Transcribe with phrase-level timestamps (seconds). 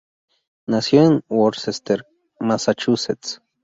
[0.65, 2.07] Nació en Worcester,
[2.39, 3.39] Massachusetts.